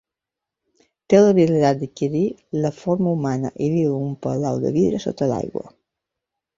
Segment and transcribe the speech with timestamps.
[1.13, 2.23] Té l'habilitat d'adquirir
[2.65, 5.69] la forma humana i viu en un palau de vidre sota l'aigua.